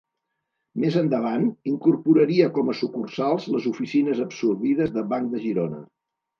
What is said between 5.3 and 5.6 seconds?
de